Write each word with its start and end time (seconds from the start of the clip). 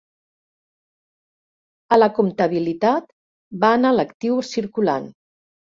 A 1.97 2.01
la 2.01 2.09
comptabilitat 2.17 3.09
van 3.67 3.87
a 3.93 3.97
l'actiu 4.01 4.45
circulant. 4.55 5.13